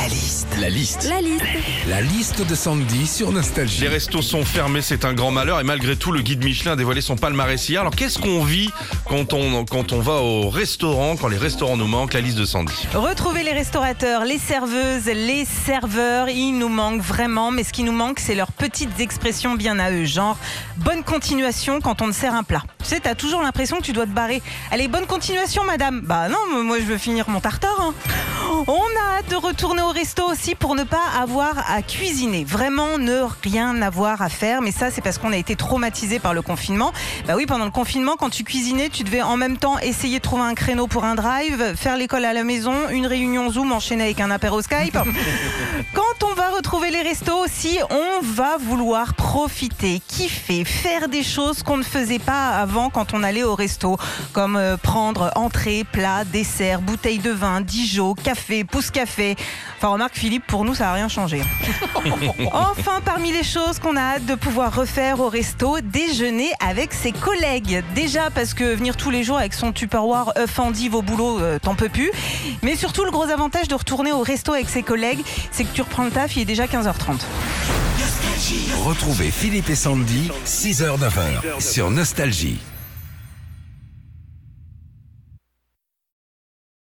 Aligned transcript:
La 0.00 0.08
liste. 0.08 0.48
La 0.58 0.70
liste. 0.70 1.08
La 1.10 1.20
liste. 1.20 1.44
La 1.86 2.00
liste 2.00 2.48
de 2.48 2.54
Sandy 2.54 3.06
sur 3.06 3.32
Nostalgie. 3.32 3.82
Les 3.82 3.88
restos 3.88 4.22
sont 4.22 4.46
fermés, 4.46 4.80
c'est 4.80 5.04
un 5.04 5.12
grand 5.12 5.30
malheur 5.30 5.60
et 5.60 5.62
malgré 5.62 5.94
tout, 5.94 6.10
le 6.10 6.22
guide 6.22 6.42
Michelin 6.42 6.72
a 6.72 6.76
dévoilé 6.76 7.02
son 7.02 7.16
palmarès 7.16 7.68
hier. 7.68 7.82
Alors 7.82 7.94
qu'est-ce 7.94 8.18
qu'on 8.18 8.42
vit 8.42 8.70
quand 9.04 9.34
on, 9.34 9.66
quand 9.66 9.92
on 9.92 10.00
va 10.00 10.22
au 10.22 10.48
restaurant, 10.48 11.16
quand 11.16 11.28
les 11.28 11.36
restaurants 11.36 11.76
nous 11.76 11.86
manquent? 11.86 12.14
La 12.14 12.22
liste 12.22 12.38
de 12.38 12.46
Sandy. 12.46 12.72
Retrouver 12.94 13.42
les 13.42 13.52
restaurateurs, 13.52 14.24
les 14.24 14.38
serveuses, 14.38 15.04
les 15.04 15.44
serveurs, 15.44 16.30
il 16.30 16.52
nous 16.52 16.70
manque 16.70 17.02
vraiment, 17.02 17.50
mais 17.50 17.62
ce 17.62 17.72
qui 17.74 17.82
nous 17.82 17.92
manque, 17.92 18.20
c'est 18.20 18.34
leurs 18.34 18.52
petites 18.52 19.00
expressions 19.00 19.54
bien 19.54 19.78
à 19.78 19.90
eux, 19.92 20.06
genre 20.06 20.38
bonne 20.78 21.04
continuation 21.04 21.82
quand 21.82 22.00
on 22.00 22.08
te 22.08 22.14
sert 22.14 22.34
un 22.34 22.42
plat. 22.42 22.62
Tu 22.90 22.96
sais, 22.96 23.02
t'as 23.02 23.14
toujours 23.14 23.40
l'impression 23.40 23.76
que 23.76 23.84
tu 23.84 23.92
dois 23.92 24.04
te 24.04 24.10
barrer. 24.10 24.42
Allez, 24.72 24.88
bonne 24.88 25.06
continuation, 25.06 25.62
madame. 25.62 26.00
Bah 26.02 26.28
non, 26.28 26.64
moi 26.64 26.80
je 26.80 26.86
veux 26.86 26.98
finir 26.98 27.30
mon 27.30 27.38
tartare. 27.38 27.80
hein. 27.80 27.94
On 28.66 28.72
a 28.74 29.18
hâte 29.18 29.30
de 29.30 29.36
retourner 29.36 29.80
au 29.80 29.90
resto 29.90 30.24
aussi 30.28 30.56
pour 30.56 30.74
ne 30.74 30.82
pas 30.82 31.04
avoir 31.22 31.70
à 31.70 31.82
cuisiner. 31.82 32.42
Vraiment 32.42 32.98
ne 32.98 33.20
rien 33.44 33.80
avoir 33.80 34.22
à 34.22 34.28
faire. 34.28 34.60
Mais 34.60 34.72
ça, 34.72 34.90
c'est 34.90 35.02
parce 35.02 35.18
qu'on 35.18 35.32
a 35.32 35.36
été 35.36 35.54
traumatisé 35.54 36.18
par 36.18 36.34
le 36.34 36.42
confinement. 36.42 36.92
Bah 37.28 37.34
oui, 37.36 37.46
pendant 37.46 37.64
le 37.64 37.70
confinement, 37.70 38.16
quand 38.18 38.28
tu 38.30 38.42
cuisinais, 38.42 38.88
tu 38.88 39.04
devais 39.04 39.22
en 39.22 39.36
même 39.36 39.56
temps 39.56 39.78
essayer 39.78 40.18
de 40.18 40.22
trouver 40.24 40.42
un 40.42 40.54
créneau 40.54 40.88
pour 40.88 41.04
un 41.04 41.14
drive, 41.14 41.76
faire 41.76 41.96
l'école 41.96 42.24
à 42.24 42.32
la 42.32 42.42
maison, 42.42 42.74
une 42.90 43.06
réunion 43.06 43.52
Zoom 43.52 43.70
enchaînée 43.70 44.02
avec 44.02 44.18
un 44.20 44.32
apéro 44.32 44.62
Skype. 44.62 44.98
Quand 45.94 46.26
on 46.28 46.29
va 46.40 46.56
retrouver 46.56 46.90
les 46.90 47.02
restos 47.02 47.36
aussi, 47.36 47.78
on 47.90 48.22
va 48.22 48.56
vouloir 48.56 49.12
profiter, 49.12 50.00
kiffer, 50.08 50.64
faire 50.64 51.10
des 51.10 51.22
choses 51.22 51.62
qu'on 51.62 51.76
ne 51.76 51.82
faisait 51.82 52.18
pas 52.18 52.48
avant 52.56 52.88
quand 52.88 53.12
on 53.12 53.22
allait 53.22 53.42
au 53.42 53.54
resto, 53.54 53.98
comme 54.32 54.56
euh, 54.56 54.78
prendre 54.78 55.30
entrée, 55.34 55.84
plat, 55.84 56.24
dessert, 56.24 56.80
bouteille 56.80 57.18
de 57.18 57.30
vin, 57.30 57.60
Dijon, 57.60 58.14
café, 58.14 58.64
pouce 58.64 58.90
café. 58.90 59.36
Enfin, 59.76 59.88
remarque 59.88 60.14
Philippe, 60.14 60.46
pour 60.46 60.64
nous, 60.64 60.74
ça 60.74 60.84
n'a 60.84 60.94
rien 60.94 61.08
changé. 61.08 61.42
Enfin, 62.52 63.00
parmi 63.04 63.32
les 63.32 63.42
choses 63.42 63.78
qu'on 63.78 63.96
a 63.96 64.00
hâte 64.00 64.24
de 64.24 64.34
pouvoir 64.34 64.74
refaire 64.74 65.20
au 65.20 65.28
resto, 65.28 65.80
déjeuner 65.80 66.50
avec 66.66 66.94
ses 66.94 67.12
collègues. 67.12 67.82
Déjà 67.94 68.30
parce 68.30 68.54
que 68.54 68.74
venir 68.74 68.96
tous 68.96 69.10
les 69.10 69.24
jours 69.24 69.36
avec 69.36 69.52
son 69.52 69.72
Tupperware 69.72 70.32
œuf 70.38 70.58
endive 70.58 70.94
au 70.94 71.02
boulot, 71.02 71.38
euh, 71.38 71.58
t'en 71.58 71.74
peux 71.74 71.88
plus. 71.88 72.10
Mais 72.62 72.76
surtout, 72.76 73.04
le 73.04 73.10
gros 73.10 73.28
avantage 73.28 73.68
de 73.68 73.74
retourner 73.74 74.12
au 74.12 74.22
resto 74.22 74.52
avec 74.52 74.68
ses 74.68 74.82
collègues, 74.82 75.20
c'est 75.50 75.64
que 75.64 75.74
tu 75.74 75.82
reprends 75.82 76.04
le 76.04 76.10
taf, 76.10 76.29
il 76.36 76.42
est 76.42 76.44
déjà 76.44 76.66
15h30. 76.66 77.20
Retrouvez 78.84 79.30
Philippe 79.30 79.70
et 79.70 79.74
Sandy, 79.74 80.30
6h-9h 80.46 81.60
sur 81.60 81.90
Nostalgie. 81.90 82.58